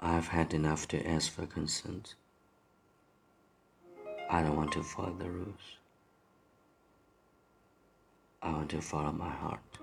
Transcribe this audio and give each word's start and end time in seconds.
I've 0.00 0.28
had 0.28 0.54
enough 0.54 0.86
to 0.88 1.06
ask 1.06 1.32
for 1.32 1.46
consent. 1.46 2.14
I 4.30 4.42
don't 4.42 4.56
want 4.56 4.72
to 4.72 4.82
follow 4.82 5.14
the 5.18 5.28
rules. 5.28 5.78
I 8.40 8.52
want 8.52 8.70
to 8.70 8.80
follow 8.80 9.10
my 9.10 9.30
heart. 9.30 9.77